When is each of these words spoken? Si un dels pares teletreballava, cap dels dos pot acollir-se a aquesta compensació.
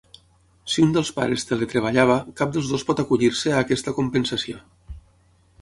Si 0.75 0.85
un 0.85 0.95
dels 0.95 1.11
pares 1.17 1.45
teletreballava, 1.49 2.17
cap 2.41 2.57
dels 2.57 2.73
dos 2.73 2.87
pot 2.89 3.05
acollir-se 3.05 3.55
a 3.59 3.63
aquesta 3.67 3.95
compensació. 3.99 4.65